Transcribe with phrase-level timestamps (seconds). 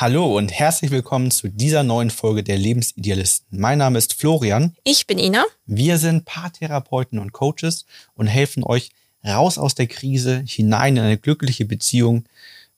[0.00, 3.60] Hallo und herzlich willkommen zu dieser neuen Folge der Lebensidealisten.
[3.60, 4.74] Mein Name ist Florian.
[4.82, 5.44] Ich bin Ina.
[5.66, 7.84] Wir sind Paartherapeuten und Coaches
[8.14, 8.92] und helfen euch
[9.22, 12.24] raus aus der Krise, hinein in eine glückliche Beziehung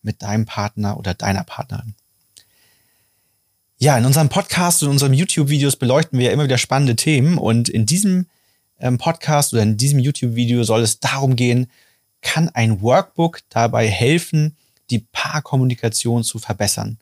[0.03, 1.95] mit deinem Partner oder deiner Partnerin.
[3.79, 7.69] Ja, in unserem Podcast und unseren YouTube-Videos beleuchten wir ja immer wieder spannende Themen und
[7.69, 8.27] in diesem
[8.81, 11.71] ähm, Podcast oder in diesem YouTube-Video soll es darum gehen,
[12.21, 14.57] kann ein Workbook dabei helfen,
[14.91, 16.99] die Paarkommunikation zu verbessern.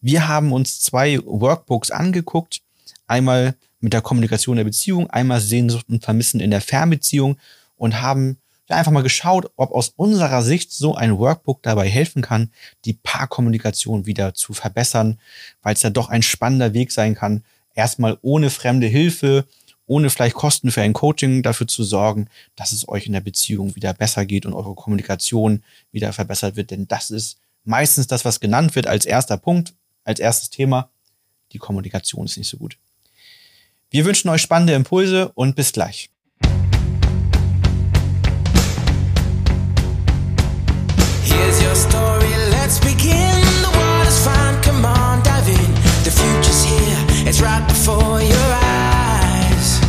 [0.00, 2.62] Wir haben uns zwei Workbooks angeguckt.
[3.06, 7.38] Einmal mit der Kommunikation der Beziehung, einmal Sehnsucht und Vermissen in der Fernbeziehung
[7.76, 12.50] und haben einfach mal geschaut, ob aus unserer Sicht so ein Workbook dabei helfen kann,
[12.84, 15.18] die Paarkommunikation wieder zu verbessern,
[15.62, 17.42] weil es ja doch ein spannender Weg sein kann,
[17.74, 19.44] erstmal ohne fremde Hilfe,
[19.86, 23.74] ohne vielleicht Kosten für ein Coaching dafür zu sorgen, dass es euch in der Beziehung
[23.74, 26.70] wieder besser geht und eure Kommunikation wieder verbessert wird.
[26.70, 30.90] Denn das ist meistens das, was genannt wird als erster Punkt, als erstes Thema.
[31.52, 32.78] Die Kommunikation ist nicht so gut.
[33.90, 36.10] Wir wünschen euch spannende Impulse und bis gleich.
[41.24, 43.42] Here's your story, let's begin.
[43.62, 45.74] The water's fine, come on, dive in.
[46.04, 49.80] The future's here, it's right before your eyes.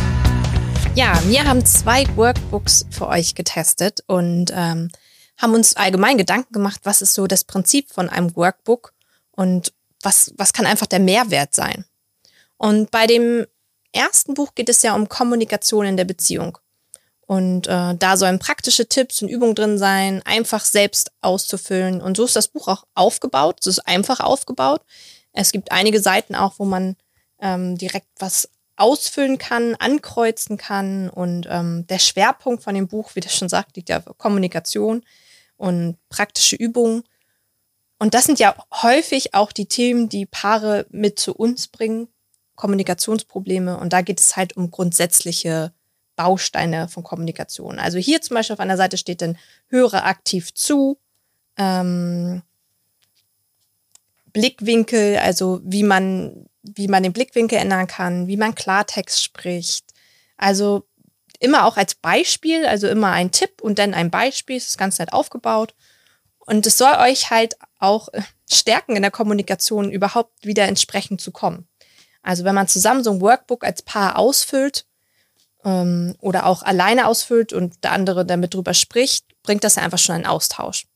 [0.94, 4.90] Ja, wir haben zwei Workbooks für euch getestet und ähm,
[5.38, 8.92] haben uns allgemein Gedanken gemacht, was ist so das Prinzip von einem Workbook
[9.30, 9.72] und
[10.02, 11.84] was, was kann einfach der Mehrwert sein.
[12.56, 13.46] Und bei dem
[13.92, 16.58] ersten Buch geht es ja um Kommunikation in der Beziehung.
[17.26, 22.02] Und äh, da sollen praktische Tipps und Übungen drin sein, einfach selbst auszufüllen.
[22.02, 23.58] Und so ist das Buch auch aufgebaut.
[23.60, 24.82] Es ist einfach aufgebaut.
[25.32, 26.96] Es gibt einige Seiten auch, wo man
[27.40, 31.08] ähm, direkt was ausfüllen kann, ankreuzen kann.
[31.08, 35.02] Und ähm, der Schwerpunkt von dem Buch, wie das schon sagt, liegt ja auf Kommunikation
[35.56, 37.02] und praktische Übungen.
[38.02, 42.08] Und das sind ja häufig auch die Themen, die Paare mit zu uns bringen,
[42.56, 43.78] Kommunikationsprobleme.
[43.78, 45.72] Und da geht es halt um grundsätzliche
[46.16, 47.78] Bausteine von Kommunikation.
[47.78, 49.38] Also hier zum Beispiel auf einer Seite steht dann,
[49.68, 50.98] höre aktiv zu,
[51.56, 52.42] ähm,
[54.32, 59.84] Blickwinkel, also wie man wie man den Blickwinkel ändern kann, wie man Klartext spricht.
[60.36, 60.88] Also
[61.38, 64.98] immer auch als Beispiel, also immer ein Tipp und dann ein Beispiel, das ist ganz
[64.98, 65.76] nett aufgebaut.
[66.46, 71.30] Und es soll euch halt auch äh, stärken in der Kommunikation, überhaupt wieder entsprechend zu
[71.30, 71.68] kommen.
[72.22, 74.86] Also wenn man zusammen so ein Workbook als Paar ausfüllt
[75.64, 79.98] ähm, oder auch alleine ausfüllt und der andere damit drüber spricht, bringt das ja einfach
[79.98, 80.86] schon einen Austausch.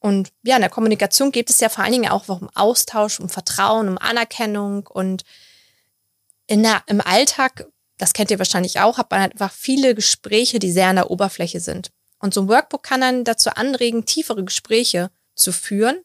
[0.00, 3.28] Und ja, in der Kommunikation geht es ja vor allen Dingen auch um Austausch, um
[3.28, 5.24] Vertrauen, um Anerkennung und
[6.46, 7.66] in der, im Alltag,
[7.98, 11.10] das kennt ihr wahrscheinlich auch, hat man halt einfach viele Gespräche, die sehr an der
[11.10, 11.90] Oberfläche sind.
[12.20, 15.98] Und so ein Workbook kann dann dazu anregen, tiefere Gespräche zu führen.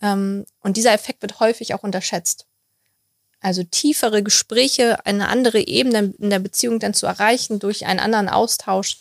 [0.00, 2.46] Ähm, und dieser Effekt wird häufig auch unterschätzt.
[3.40, 8.28] Also tiefere Gespräche, eine andere Ebene in der Beziehung dann zu erreichen durch einen anderen
[8.28, 8.98] Austausch,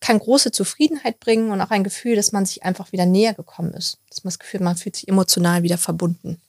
[0.00, 3.74] kann große Zufriedenheit bringen und auch ein Gefühl, dass man sich einfach wieder näher gekommen
[3.74, 3.98] ist.
[4.08, 6.40] Dass man das Gefühl, man fühlt sich emotional wieder verbunden.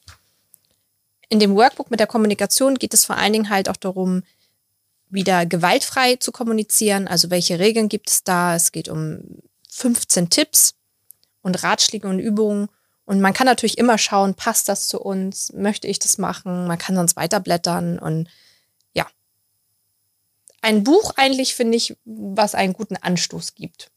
[1.27, 4.23] In dem Workbook mit der Kommunikation geht es vor allen Dingen halt auch darum,
[5.11, 7.07] wieder gewaltfrei zu kommunizieren.
[7.07, 8.55] Also welche Regeln gibt es da?
[8.55, 9.21] Es geht um
[9.69, 10.75] 15 Tipps
[11.41, 12.67] und Ratschläge und Übungen.
[13.05, 15.51] Und man kann natürlich immer schauen, passt das zu uns?
[15.53, 16.67] Möchte ich das machen?
[16.67, 18.29] Man kann sonst weiterblättern und
[20.61, 23.91] ein Buch eigentlich, finde ich, was einen guten Anstoß gibt.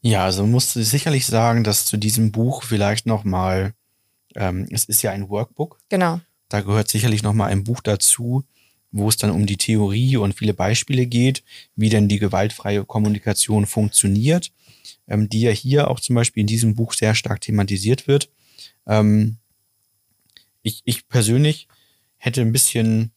[0.00, 3.74] Ja, also musst du sicherlich sagen, dass zu diesem Buch vielleicht nochmal,
[4.34, 5.78] ähm, es ist ja ein Workbook.
[5.90, 6.20] Genau.
[6.48, 8.44] Da gehört sicherlich nochmal ein Buch dazu,
[8.92, 11.42] wo es dann um die Theorie und viele Beispiele geht,
[11.76, 14.52] wie denn die gewaltfreie Kommunikation funktioniert,
[15.06, 18.30] ähm, die ja hier auch zum Beispiel in diesem Buch sehr stark thematisiert wird.
[18.86, 19.36] Ähm,
[20.62, 21.68] ich, ich persönlich
[22.16, 23.12] hätte ein bisschen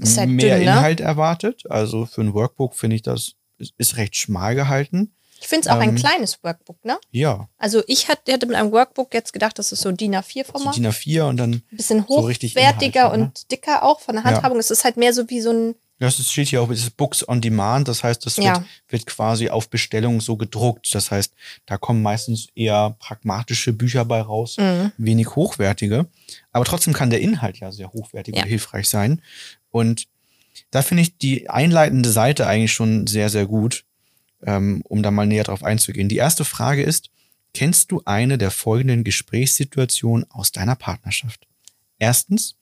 [0.00, 0.72] halt mehr dünn, ne?
[0.72, 1.70] Inhalt erwartet.
[1.70, 5.12] Also für ein Workbook finde ich das ist recht schmal gehalten.
[5.40, 6.98] Ich finde es auch ähm, ein kleines Workbook, ne?
[7.10, 7.48] Ja.
[7.58, 10.74] Also ich hatte, hätte mit einem Workbook jetzt gedacht, das ist so DIN A4-Format.
[10.74, 13.24] So DIN A4 und dann ein bisschen hochwertiger so ne?
[13.24, 14.56] und dicker auch von der Handhabung.
[14.56, 14.60] Ja.
[14.60, 16.96] Es ist halt mehr so wie so ein ja, es steht hier auch, es ist
[16.98, 18.56] Books on Demand, das heißt, das ja.
[18.56, 20.94] wird, wird, quasi auf Bestellung so gedruckt.
[20.94, 21.32] Das heißt,
[21.64, 24.92] da kommen meistens eher pragmatische Bücher bei raus, mhm.
[24.98, 26.06] wenig hochwertige.
[26.52, 28.42] Aber trotzdem kann der Inhalt ja sehr hochwertig ja.
[28.42, 29.22] und hilfreich sein.
[29.70, 30.06] Und
[30.70, 33.84] da finde ich die einleitende Seite eigentlich schon sehr, sehr gut,
[34.42, 36.08] ähm, um da mal näher drauf einzugehen.
[36.08, 37.10] Die erste Frage ist,
[37.54, 41.46] kennst du eine der folgenden Gesprächssituationen aus deiner Partnerschaft?
[41.98, 42.56] Erstens,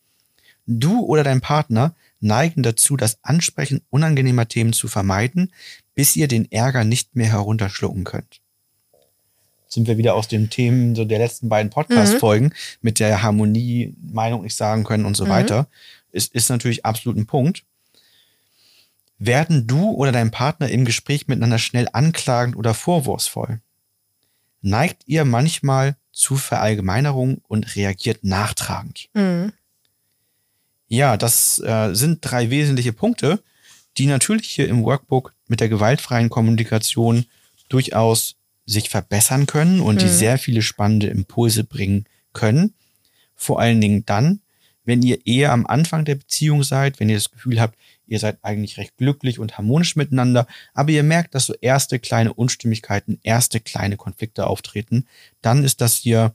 [0.66, 5.52] du oder dein Partner neigen dazu, das Ansprechen unangenehmer Themen zu vermeiden,
[5.94, 8.40] bis ihr den Ärger nicht mehr herunterschlucken könnt.
[9.68, 14.42] sind wir wieder aus den Themen so der letzten beiden Podcast-Folgen mit der Harmonie, Meinung
[14.42, 15.30] nicht sagen können und so Mhm.
[15.30, 15.66] weiter.
[16.12, 17.64] Ist, ist natürlich absolut ein Punkt.
[19.18, 23.60] Werden du oder dein Partner im Gespräch miteinander schnell anklagend oder vorwurfsvoll?
[24.60, 29.08] Neigt ihr manchmal zu Verallgemeinerung und reagiert nachtragend?
[29.14, 29.52] Mhm.
[30.88, 33.42] Ja, das äh, sind drei wesentliche Punkte,
[33.96, 37.26] die natürlich hier im Workbook mit der gewaltfreien Kommunikation
[37.68, 38.36] durchaus
[38.66, 40.12] sich verbessern können und die Mhm.
[40.12, 42.74] sehr viele spannende Impulse bringen können.
[43.34, 44.40] Vor allen Dingen dann,
[44.84, 47.76] wenn ihr eher am Anfang der Beziehung seid, wenn ihr das Gefühl habt,
[48.06, 52.34] ihr seid eigentlich recht glücklich und harmonisch miteinander, aber ihr merkt, dass so erste kleine
[52.34, 55.06] Unstimmigkeiten, erste kleine Konflikte auftreten,
[55.40, 56.34] dann ist das hier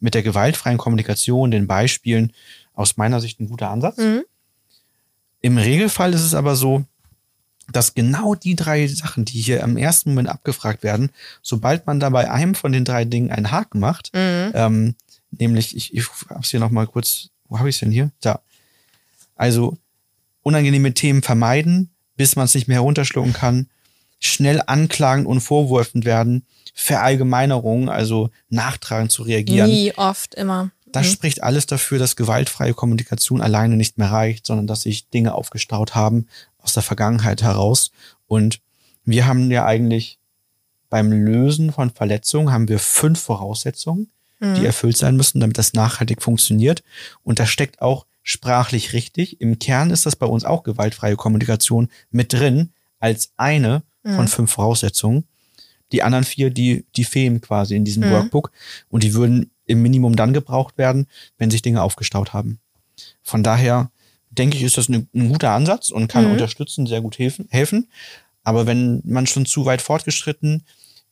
[0.00, 2.32] mit der gewaltfreien Kommunikation, den Beispielen
[2.74, 3.98] aus meiner Sicht ein guter Ansatz.
[3.98, 4.24] Mhm.
[5.40, 6.84] Im Regelfall ist es aber so,
[7.72, 11.10] dass genau die drei Sachen, die hier im ersten Moment abgefragt werden,
[11.42, 14.50] sobald man da bei einem von den drei Dingen einen Haken macht, Mhm.
[14.54, 14.94] ähm,
[15.30, 18.10] nämlich, ich, ich hab's hier nochmal kurz, wo habe ich es denn hier?
[18.20, 18.40] Da.
[19.36, 19.78] Also
[20.42, 23.68] unangenehme Themen vermeiden, bis man es nicht mehr herunterschlucken kann,
[24.18, 29.70] schnell anklagend und vorwurfend werden, Verallgemeinerungen, also nachtragend zu reagieren.
[29.70, 30.72] Nie, oft, immer.
[30.86, 31.12] Das Mhm.
[31.12, 35.94] spricht alles dafür, dass gewaltfreie Kommunikation alleine nicht mehr reicht, sondern dass sich Dinge aufgestaut
[35.94, 36.26] haben
[36.58, 37.92] aus der Vergangenheit heraus.
[38.26, 38.60] Und
[39.04, 40.18] wir haben ja eigentlich
[40.90, 44.54] beim Lösen von Verletzungen haben wir fünf Voraussetzungen, Mhm.
[44.54, 46.82] die erfüllt sein müssen, damit das nachhaltig funktioniert.
[47.22, 49.40] Und da steckt auch sprachlich richtig.
[49.40, 54.28] Im Kern ist das bei uns auch gewaltfreie Kommunikation mit drin als eine von Mhm.
[54.28, 55.24] fünf Voraussetzungen.
[55.92, 58.10] Die anderen vier, die, die fehlen quasi in diesem Mhm.
[58.10, 58.50] Workbook
[58.88, 61.06] und die würden im Minimum dann gebraucht werden,
[61.38, 62.58] wenn sich Dinge aufgestaut haben.
[63.22, 63.90] Von daher
[64.30, 66.32] denke ich, ist das ein, ein guter Ansatz und kann Mhm.
[66.32, 67.88] unterstützen, sehr gut helfen, helfen.
[68.42, 70.64] Aber wenn man schon zu weit fortgeschritten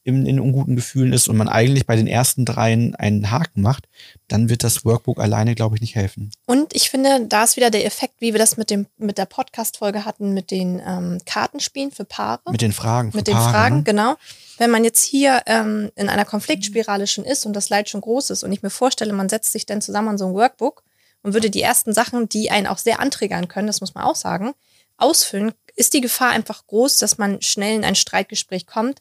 [0.05, 3.89] in, in unguten Gefühlen ist und man eigentlich bei den ersten dreien einen Haken macht,
[4.29, 6.31] dann wird das Workbook alleine, glaube ich, nicht helfen.
[6.47, 9.27] Und ich finde, da ist wieder der Effekt, wie wir das mit, dem, mit der
[9.27, 12.41] Podcast-Folge hatten, mit den ähm, Kartenspielen für Paare.
[12.51, 13.13] Mit den Fragen.
[13.15, 13.83] mit den Paare, Fragen, ne?
[13.85, 14.15] genau.
[14.59, 18.31] Wenn man jetzt hier ähm, in einer Konfliktspirale schon ist und das Leid schon groß
[18.31, 20.83] ist und ich mir vorstelle, man setzt sich dann zusammen an so ein Workbook
[21.23, 24.17] und würde die ersten Sachen, die einen auch sehr anträgern können, das muss man auch
[24.17, 24.53] sagen,
[24.97, 29.01] ausfüllen, ist die Gefahr einfach groß, dass man schnell in ein Streitgespräch kommt,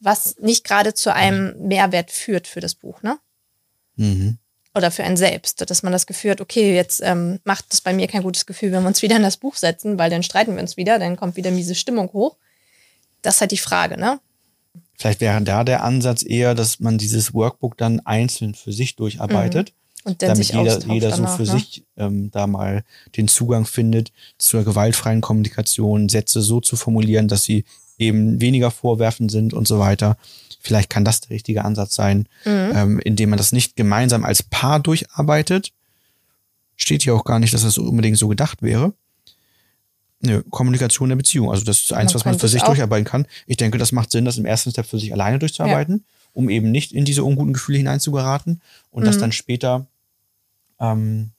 [0.00, 3.18] was nicht gerade zu einem Mehrwert führt für das Buch, ne?
[3.96, 4.38] Mhm.
[4.74, 7.92] Oder für einen selbst, dass man das Gefühl hat, okay, jetzt ähm, macht das bei
[7.92, 10.54] mir kein gutes Gefühl, wenn wir uns wieder in das Buch setzen, weil dann streiten
[10.54, 12.36] wir uns wieder, dann kommt wieder miese Stimmung hoch.
[13.20, 14.20] Das ist halt die Frage, ne?
[14.96, 19.72] Vielleicht wäre da der Ansatz eher, dass man dieses Workbook dann einzeln für sich durcharbeitet.
[20.04, 21.50] Und dann damit sich jeder, jeder so danach, für ne?
[21.50, 22.84] sich ähm, da mal
[23.16, 27.64] den Zugang findet zur gewaltfreien Kommunikation, Sätze so zu formulieren, dass sie
[28.00, 30.16] eben weniger vorwerfend sind und so weiter.
[30.60, 32.72] Vielleicht kann das der richtige Ansatz sein, Mhm.
[32.74, 35.72] ähm, indem man das nicht gemeinsam als Paar durcharbeitet.
[36.76, 38.92] Steht hier auch gar nicht, dass das unbedingt so gedacht wäre.
[40.22, 41.50] Nö, Kommunikation der Beziehung.
[41.50, 43.26] Also das ist eins, Man was man für sich durcharbeiten kann.
[43.46, 46.04] Ich denke, das macht Sinn, das im ersten Step für sich alleine durchzuarbeiten,
[46.34, 48.60] um eben nicht in diese unguten Gefühle hineinzugeraten
[48.90, 49.20] und das Mhm.
[49.20, 49.86] dann später
[50.78, 51.30] ähm,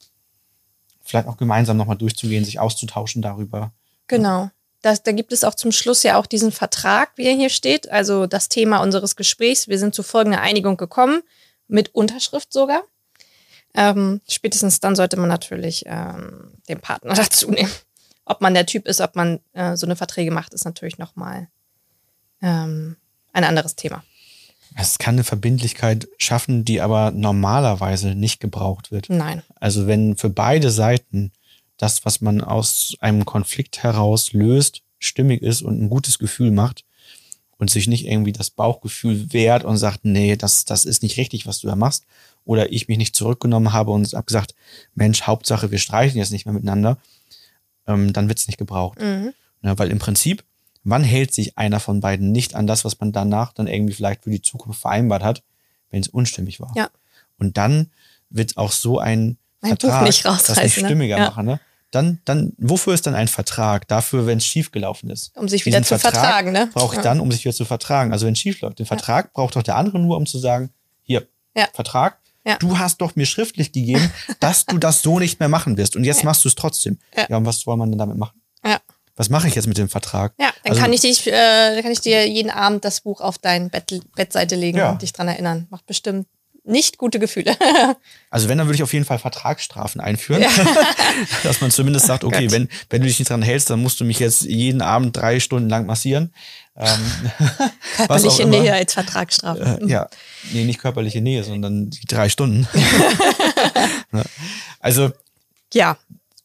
[1.04, 3.72] vielleicht auch gemeinsam nochmal durchzugehen, sich auszutauschen darüber.
[4.08, 4.50] Genau.
[4.82, 7.90] Das, da gibt es auch zum Schluss ja auch diesen Vertrag, wie er hier steht.
[7.92, 9.68] Also das Thema unseres Gesprächs.
[9.68, 11.22] Wir sind zu folgender Einigung gekommen,
[11.68, 12.84] mit Unterschrift sogar.
[13.74, 17.72] Ähm, spätestens dann sollte man natürlich ähm, den Partner dazu nehmen.
[18.26, 21.48] Ob man der Typ ist, ob man äh, so eine Verträge macht, ist natürlich nochmal
[22.42, 22.98] ähm,
[23.34, 24.04] ein anderes Thema.
[24.78, 29.10] Es kann eine Verbindlichkeit schaffen, die aber normalerweise nicht gebraucht wird.
[29.10, 29.44] Nein.
[29.56, 31.34] Also wenn für beide Seiten
[31.82, 36.86] das, was man aus einem Konflikt heraus löst, stimmig ist und ein gutes Gefühl macht
[37.58, 41.48] und sich nicht irgendwie das Bauchgefühl wehrt und sagt, nee, das, das ist nicht richtig,
[41.48, 42.06] was du da machst,
[42.46, 44.56] oder ich mich nicht zurückgenommen habe und habe gesagt,
[44.96, 46.98] Mensch, Hauptsache, wir streichen jetzt nicht mehr miteinander,
[47.88, 49.00] ähm, dann wird es nicht gebraucht.
[49.00, 49.34] Mhm.
[49.64, 50.44] Ja, weil im Prinzip,
[50.84, 54.24] wann hält sich einer von beiden nicht an das, was man danach dann irgendwie vielleicht
[54.24, 55.44] für die Zukunft vereinbart hat,
[55.90, 56.74] wenn es unstimmig war?
[56.76, 56.90] Ja.
[57.38, 57.92] Und dann
[58.30, 60.86] wird auch so ein, Ein Buch Vertrag nicht das nicht ne?
[60.86, 61.26] stimmiger Ja.
[61.26, 61.46] machen.
[61.46, 61.60] Ne?
[61.92, 63.88] Dann, dann, wofür ist dann ein Vertrag?
[63.88, 65.36] Dafür, wenn es schiefgelaufen ist.
[65.38, 66.70] Um sich wieder Diesen zu vertragen, ne?
[66.74, 67.04] Brauche ich Ja.
[67.04, 68.14] dann, um sich wieder zu vertragen.
[68.14, 68.80] Also wenn es schief läuft.
[68.80, 70.70] Den Vertrag braucht doch der andere nur, um zu sagen,
[71.04, 71.68] hier, Ja.
[71.74, 72.56] Vertrag, Ja.
[72.58, 75.96] du hast doch mir schriftlich gegeben, dass du das so nicht mehr machen wirst.
[75.98, 76.26] Und jetzt Ja.
[76.26, 76.98] machst du es trotzdem.
[77.16, 77.26] Ja.
[77.30, 78.42] ja, und was soll man denn damit machen?
[78.66, 78.80] Ja.
[79.18, 80.34] Was mache ich jetzt mit dem Vertrag?
[80.40, 81.32] Ja, dann Also- kann ich dich, äh,
[81.76, 84.92] dann kann ich dir jeden Abend das Buch auf dein Bett, Bettseite legen Ja.
[84.92, 85.68] und dich dran erinnern.
[85.70, 86.26] Macht bestimmt
[86.64, 87.56] nicht gute Gefühle.
[88.30, 90.42] Also wenn, dann würde ich auf jeden Fall Vertragsstrafen einführen.
[90.42, 90.50] Ja.
[91.44, 94.06] Dass man zumindest sagt, okay, wenn, wenn du dich nicht dran hältst, dann musst du
[94.06, 96.34] mich jetzt jeden Abend drei Stunden lang massieren.
[96.76, 97.12] Ähm,
[97.98, 99.80] körperliche Nähe als Vertragsstrafe.
[99.82, 100.08] Äh, ja,
[100.52, 102.68] nee, nicht körperliche Nähe, sondern die drei Stunden.
[104.84, 105.12] Also.
[105.74, 105.98] Ja,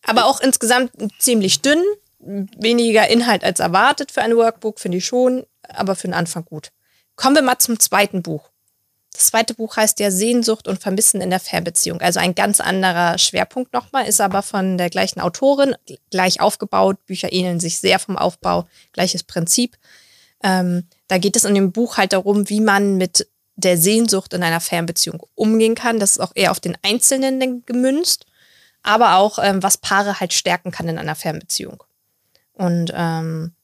[0.03, 1.83] aber auch insgesamt ziemlich dünn.
[2.19, 6.71] Weniger Inhalt als erwartet für ein Workbook, finde ich schon, aber für den Anfang gut.
[7.17, 8.51] Kommen wir mal zum zweiten Buch.
[9.17, 12.03] Das zweite Buch heißt ja Sehnsucht und Vermissen in der Fernbeziehung.
[12.03, 15.75] Also ein ganz anderer Schwerpunkt nochmal, ist aber von der gleichen Autorin,
[16.11, 16.99] gleich aufgebaut.
[17.07, 19.79] Bücher ähneln sich sehr vom Aufbau, gleiches Prinzip.
[20.43, 24.43] Ähm, da geht es in dem Buch halt darum, wie man mit der Sehnsucht in
[24.43, 25.99] einer Fernbeziehung umgehen kann.
[25.99, 28.27] Das ist auch eher auf den Einzelnen gemünzt,
[28.83, 31.83] aber auch, ähm, was Paare halt stärken kann in einer Fernbeziehung.
[32.53, 33.55] Und ähm,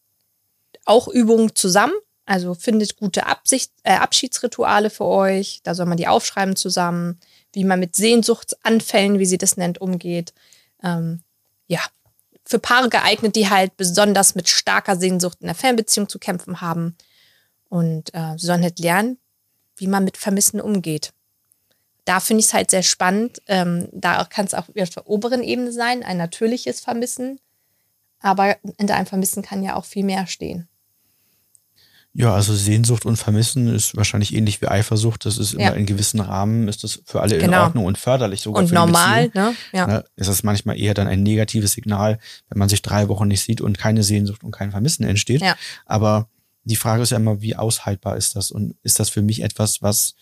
[0.87, 1.93] auch Übungen zusammen,
[2.25, 5.61] also findet gute Absicht, äh, Abschiedsrituale für euch.
[5.65, 7.19] Da soll man die aufschreiben zusammen,
[7.53, 10.33] wie man mit Sehnsuchtsanfällen, wie sie das nennt, umgeht.
[10.83, 11.21] Ähm,
[11.67, 11.81] ja,
[12.45, 16.97] für Paare geeignet, die halt besonders mit starker Sehnsucht in der Fernbeziehung zu kämpfen haben.
[17.69, 19.19] Und äh, sie sollen halt lernen,
[19.77, 21.13] wie man mit Vermissen umgeht.
[22.05, 23.41] Da finde ich es halt sehr spannend.
[23.47, 27.41] Ähm, da kann es auch auf der oberen Ebene sein, ein natürliches Vermissen.
[28.21, 30.69] Aber hinter einem Vermissen kann ja auch viel mehr stehen.
[32.15, 35.25] Ja, also Sehnsucht und Vermissen ist wahrscheinlich ähnlich wie Eifersucht.
[35.25, 35.71] Das ist immer ja.
[35.71, 37.59] in gewissen Rahmen, ist das für alle genau.
[37.59, 38.63] in Ordnung und förderlich sogar.
[38.63, 39.55] Und für normal, ne?
[39.73, 39.87] Ja.
[39.87, 42.19] Ne, ist das manchmal eher dann ein negatives Signal,
[42.51, 45.41] wenn man sich drei Wochen nicht sieht und keine Sehnsucht und kein Vermissen entsteht.
[45.41, 45.57] Ja.
[45.87, 46.29] Aber
[46.65, 48.51] die Frage ist ja immer, wie aushaltbar ist das?
[48.51, 50.15] Und ist das für mich etwas, was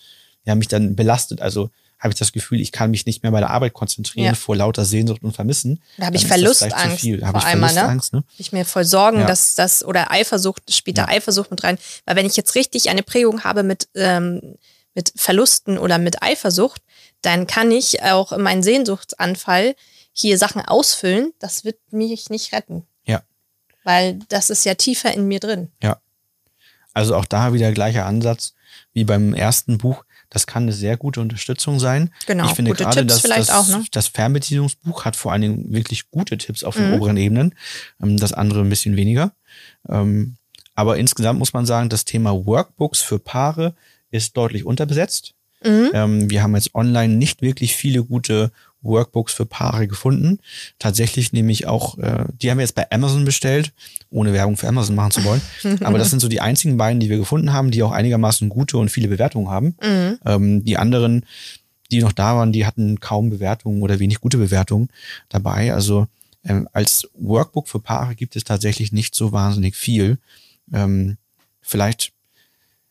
[0.45, 1.43] ja mich dann belastet?
[1.43, 1.71] Also
[2.01, 4.35] habe ich das Gefühl, ich kann mich nicht mehr bei der Arbeit konzentrieren ja.
[4.35, 5.83] vor lauter Sehnsucht und Vermissen.
[5.99, 6.75] Da habe ich Verlustangst.
[6.75, 8.21] Da habe ich Verlustangst, ne?
[8.21, 8.25] ne?
[8.39, 9.27] Ich mir voll Sorgen, ja.
[9.27, 11.09] dass das oder Eifersucht, später ja.
[11.09, 11.79] Eifersucht mit rein.
[12.07, 14.57] Weil wenn ich jetzt richtig eine Prägung habe mit, ähm,
[14.95, 16.83] mit Verlusten oder mit Eifersucht,
[17.21, 19.75] dann kann ich auch in meinen Sehnsuchtsanfall
[20.13, 21.35] hier Sachen ausfüllen.
[21.39, 22.87] Das wird mich nicht retten.
[23.05, 23.23] Ja.
[23.85, 25.71] Weil das ist ja tiefer in mir drin.
[25.83, 26.01] Ja.
[26.95, 28.55] Also auch da wieder gleicher Ansatz
[28.95, 32.11] wie beim ersten Buch das kann eine sehr gute Unterstützung sein.
[32.27, 32.47] Genau.
[32.47, 33.85] Ich finde gute gerade, Tipps dass das, auch, ne?
[33.91, 36.95] das Fernbeziehungsbuch hat vor allen Dingen wirklich gute Tipps auf den mhm.
[36.95, 37.55] oberen Ebenen.
[38.03, 39.33] Ähm, das andere ein bisschen weniger.
[39.89, 40.37] Ähm,
[40.75, 43.75] aber insgesamt muss man sagen, das Thema Workbooks für Paare
[44.11, 45.35] ist deutlich unterbesetzt.
[45.63, 45.91] Mhm.
[45.93, 48.51] Ähm, wir haben jetzt online nicht wirklich viele gute
[48.83, 50.39] Workbooks für Paare gefunden.
[50.79, 53.73] Tatsächlich nämlich auch, äh, die haben wir jetzt bei Amazon bestellt,
[54.11, 55.41] ohne Werbung für Amazon machen zu wollen.
[55.85, 58.79] Aber das sind so die einzigen beiden, die wir gefunden haben, die auch einigermaßen gute
[58.79, 59.77] und viele Bewertungen haben.
[59.83, 60.19] Mhm.
[60.25, 61.27] Ähm, die anderen,
[61.91, 64.89] die noch da waren, die hatten kaum Bewertungen oder wenig gute Bewertungen
[65.29, 65.75] dabei.
[65.75, 66.07] Also
[66.45, 70.19] ähm, als Workbook für Paare gibt es tatsächlich nicht so wahnsinnig viel.
[70.73, 71.17] Ähm,
[71.61, 72.13] vielleicht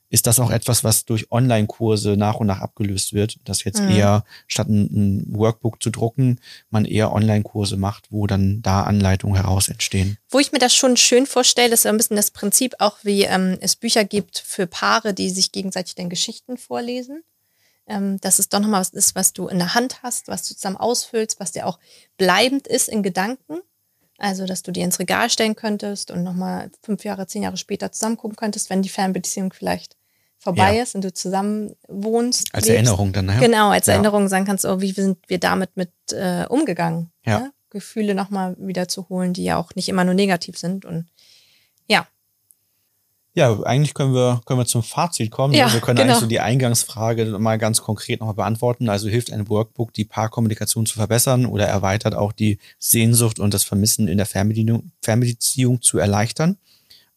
[0.09, 3.91] ist das auch etwas, was durch Online-Kurse nach und nach abgelöst wird, dass jetzt mhm.
[3.91, 6.39] eher statt ein, Workbook zu drucken,
[6.69, 10.17] man eher Online-Kurse macht, wo dann da Anleitungen heraus entstehen.
[10.29, 13.57] Wo ich mir das schon schön vorstelle, ist ein bisschen das Prinzip auch, wie ähm,
[13.61, 17.23] es Bücher gibt für Paare, die sich gegenseitig den Geschichten vorlesen.
[17.85, 20.53] Ähm, dass es doch nochmal was ist, was du in der Hand hast, was du
[20.53, 21.79] zusammen ausfüllst, was dir auch
[22.17, 23.61] bleibend ist in Gedanken.
[24.19, 27.91] Also, dass du dir ins Regal stellen könntest und nochmal fünf Jahre, zehn Jahre später
[27.91, 29.95] zusammenkommen könntest, wenn die Fernbeziehung vielleicht
[30.39, 30.83] vorbei ja.
[30.83, 32.47] ist und du zusammen wohnst.
[32.53, 32.77] Als lebst.
[32.77, 33.37] Erinnerung dann, ne?
[33.39, 33.93] Genau, als ja.
[33.93, 37.11] Erinnerung sagen kannst, oh, wie sind wir damit mit äh, umgegangen?
[37.25, 37.39] Ja.
[37.39, 37.53] Ne?
[37.69, 40.85] Gefühle nochmal wieder zu holen, die ja auch nicht immer nur negativ sind.
[40.85, 41.07] Und
[41.87, 42.07] ja.
[43.35, 45.53] Ja, eigentlich können wir, können wir zum Fazit kommen.
[45.53, 46.09] Ja, wir können genau.
[46.09, 48.89] eigentlich so die Eingangsfrage mal ganz konkret nochmal beantworten.
[48.89, 53.63] Also hilft ein Workbook, die Paarkommunikation zu verbessern oder erweitert auch die Sehnsucht und das
[53.65, 56.57] Vermissen in der Fernbeziehung, Fernbeziehung zu erleichtern?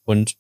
[0.05, 0.37] Und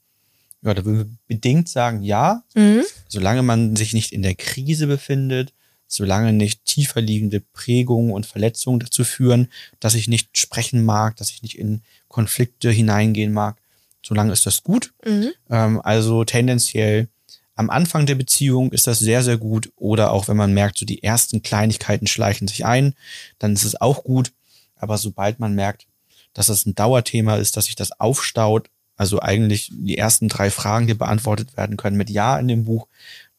[0.63, 2.83] ja, da würden wir bedingt sagen, ja, mhm.
[3.09, 5.53] solange man sich nicht in der Krise befindet,
[5.89, 9.49] solange nicht tiefer liegende Prägungen und Verletzungen dazu führen,
[9.81, 13.57] dass ich nicht sprechen mag, dass ich nicht in Konflikte hineingehen mag,
[14.03, 14.95] solange ist das gut.
[15.05, 15.33] Mhm.
[15.51, 17.09] Ähm, also tendenziell
[17.55, 19.71] am Anfang der Beziehung ist das sehr, sehr gut.
[19.77, 22.95] Oder auch wenn man merkt, so die ersten Kleinigkeiten schleichen sich ein,
[23.39, 24.33] dann ist es auch gut.
[24.77, 25.87] Aber sobald man merkt,
[26.33, 28.71] dass das ein Dauerthema ist, dass sich das aufstaut
[29.03, 32.87] also eigentlich die ersten drei Fragen, die beantwortet werden können mit Ja in dem Buch,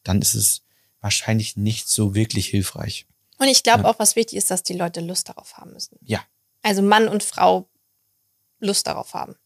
[0.04, 0.62] dann ist es
[1.00, 3.08] wahrscheinlich nicht so wirklich hilfreich.
[3.38, 3.90] Und ich glaube ja.
[3.90, 5.98] auch, was wichtig ist, dass die Leute Lust darauf haben müssen.
[6.04, 6.20] Ja.
[6.64, 7.70] Also Mann und Frau
[8.60, 9.38] Lust darauf haben.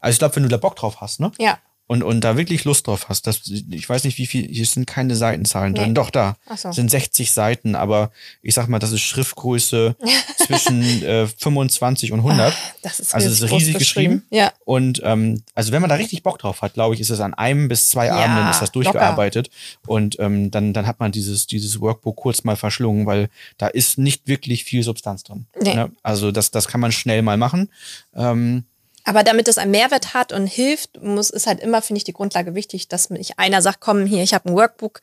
[0.00, 1.30] Also ich glaube, wenn du da Bock drauf hast, ne?
[1.38, 1.60] Ja.
[1.88, 4.86] Und, und da wirklich Lust drauf hast, das, ich weiß nicht, wie viel, hier sind
[4.86, 5.78] keine Seitenzahlen Nee.
[5.80, 5.94] drin.
[5.94, 6.72] Doch, da Ach so.
[6.72, 8.10] sind 60 Seiten, aber
[8.42, 9.94] ich sag mal, das ist Schriftgröße
[10.46, 12.52] zwischen äh, 25 und 100.
[12.82, 14.24] Das ist Also es ist riesig geschrieben.
[14.30, 14.52] Ja.
[14.64, 17.34] Und ähm, also wenn man da richtig Bock drauf hat, glaube ich, ist es an
[17.34, 18.90] einem bis zwei Ja, Abenden ist das locker.
[18.90, 19.50] durchgearbeitet.
[19.86, 23.28] Und ähm, dann, dann hat man dieses, dieses Workbook kurz mal verschlungen, weil
[23.58, 25.46] da ist nicht wirklich viel Substanz drin.
[25.60, 25.74] Nee.
[25.74, 25.90] Ne?
[26.02, 27.68] Also das, das kann man schnell mal machen.
[28.14, 28.64] Ähm,
[29.08, 32.12] Aber damit es einen Mehrwert hat und hilft, muss ist halt immer, finde ich, die
[32.12, 35.00] Grundlage wichtig, dass nicht einer sagt, komm hier, ich habe ein Workbook,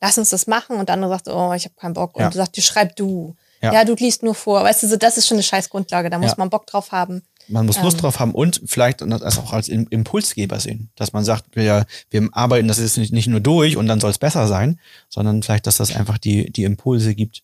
[0.00, 2.26] lass uns das machen und der andere sagt, oh, ich habe keinen Bock Ja.
[2.26, 3.36] und du sagst, du schreib du.
[3.62, 3.72] Ja.
[3.72, 3.84] Ja.
[3.84, 4.64] du liest nur vor.
[4.64, 6.34] Weißt du, so, das ist schon eine scheiß Grundlage, da muss Ja.
[6.38, 7.22] man Bock drauf haben.
[7.46, 8.00] Man muss Lust Ähm.
[8.02, 12.28] drauf haben und vielleicht das auch als Im- Impulsgeber sehen, dass man sagt, wir, wir
[12.32, 15.68] arbeiten das jetzt nicht, nicht nur durch und dann soll es besser sein, sondern vielleicht,
[15.68, 17.42] dass das einfach die, die Impulse gibt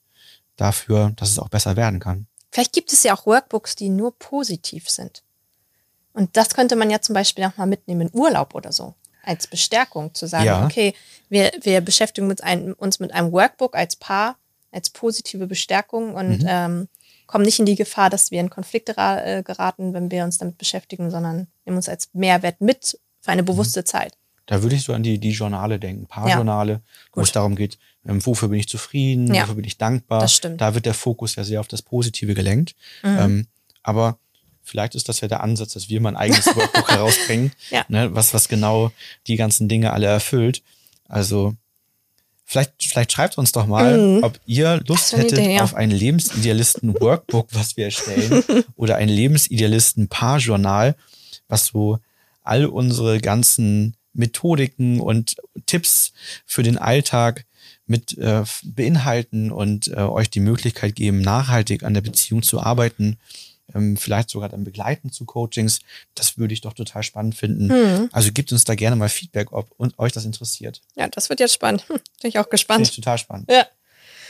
[0.56, 2.26] dafür, dass es auch besser werden kann.
[2.50, 5.22] Vielleicht gibt es ja auch Workbooks, die nur positiv sind.
[6.18, 8.94] Und das könnte man ja zum Beispiel auch mal mitnehmen in Urlaub oder so.
[9.22, 10.64] Als Bestärkung zu sagen, Ja.
[10.64, 10.92] okay,
[11.28, 14.36] wir, wir beschäftigen uns, ein, uns mit einem Workbook als Paar,
[14.72, 16.46] als positive Bestärkung und Mhm.
[16.48, 16.88] ähm,
[17.26, 20.58] kommen nicht in die Gefahr, dass wir in Konflikte äh, geraten, wenn wir uns damit
[20.58, 23.32] beschäftigen, sondern nehmen uns als Mehrwert mit für Mhm.
[23.32, 24.14] eine bewusste Zeit.
[24.46, 26.80] Da würde ich so an die, die Journale denken, Paarjournale,
[27.12, 27.24] wo Gut.
[27.24, 29.42] es darum geht, ähm, wofür bin ich zufrieden, Ja.
[29.42, 30.20] wofür bin ich dankbar.
[30.22, 30.54] Das stimmt.
[30.54, 30.58] Mhm.
[30.58, 32.74] Da wird der Fokus ja sehr auf das Positive gelenkt.
[33.04, 33.46] Ähm,
[33.82, 34.18] aber
[34.68, 37.84] vielleicht ist das ja der Ansatz, dass wir mal ein eigenes Workbook herausbringen, Ja.
[37.88, 38.92] ne, was, was genau
[39.26, 40.62] die ganzen Dinge alle erfüllt.
[41.08, 41.54] Also
[42.44, 44.24] vielleicht, vielleicht schreibt uns doch mal, Mhm.
[44.24, 45.62] ob ihr Lust hättet Idee, ja.
[45.64, 48.42] auf ein Lebensidealisten-Workbook, was wir erstellen,
[48.76, 50.94] oder ein Lebensidealisten-Paarjournal,
[51.48, 51.98] was so
[52.42, 56.12] all unsere ganzen Methodiken und Tipps
[56.46, 57.44] für den Alltag
[57.86, 63.16] mit äh, beinhalten und äh, euch die Möglichkeit geben, nachhaltig an der Beziehung zu arbeiten,
[63.96, 65.80] vielleicht sogar dann begleiten zu Coachings.
[66.14, 67.66] Das würde ich doch total spannend finden.
[67.66, 68.08] Mhm.
[68.12, 70.80] Also gebt uns da gerne mal Feedback, ob und euch das interessiert.
[70.96, 71.86] Ja, das wird jetzt spannend.
[71.88, 72.82] Hm, bin ich auch gespannt.
[72.82, 73.50] ich total spannend.
[73.50, 73.66] Ja.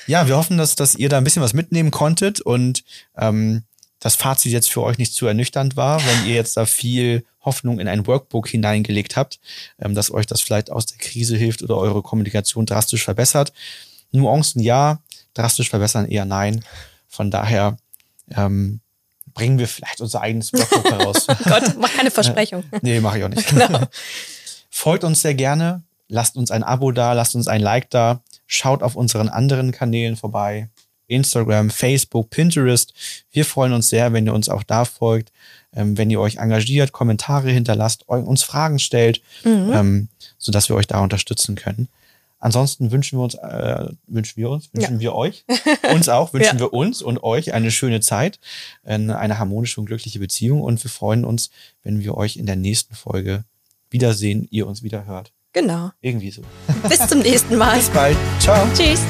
[0.07, 2.83] Ja, wir hoffen, dass, dass ihr da ein bisschen was mitnehmen konntet und
[3.17, 3.65] ähm,
[4.01, 7.79] das Fazit jetzt für euch nicht zu ernüchternd war, wenn ihr jetzt da viel Hoffnung
[7.79, 9.39] in ein Workbook hineingelegt habt,
[9.79, 13.53] ähm, dass euch das vielleicht aus der Krise hilft oder eure Kommunikation drastisch verbessert.
[14.11, 15.01] Nuancen ja,
[15.35, 16.65] drastisch verbessern eher nein.
[17.07, 17.77] Von daher
[18.31, 18.81] ähm,
[19.39, 21.27] bringen wir vielleicht unser eigenes Workbook heraus.
[21.45, 22.65] Gott, mach keine Versprechung.
[22.83, 23.49] Nee, mache ich auch nicht.
[23.49, 23.81] Genau.
[24.71, 28.83] Folgt uns sehr gerne, lasst uns ein Abo da, lasst uns ein Like da, schaut
[28.83, 30.69] auf unseren anderen Kanälen vorbei.
[31.07, 32.93] Instagram, Facebook, Pinterest.
[33.31, 35.33] Wir freuen uns sehr, wenn ihr uns auch da folgt,
[35.75, 39.71] ähm, wenn ihr euch engagiert, Kommentare hinterlasst, uns Fragen stellt, Mhm.
[39.73, 41.89] ähm, sodass wir euch da unterstützen können.
[42.41, 45.45] Ansonsten wünschen wir uns, äh, wünschen wir uns, wünschen wir euch,
[45.93, 46.61] uns auch, wünschen Ja.
[46.67, 48.39] wir uns und euch eine schöne Zeit,
[48.85, 51.51] eine harmonische und glückliche Beziehung und wir freuen uns,
[51.83, 53.45] wenn wir euch in der nächsten Folge
[53.91, 55.33] wiedersehen, ihr uns wieder hört.
[55.53, 55.91] Genau.
[56.01, 56.43] Irgendwie so.
[56.89, 57.77] Bis zum nächsten Mal.
[57.79, 58.17] Bis bald.
[58.39, 58.67] Ciao.
[58.75, 59.01] Tschüss.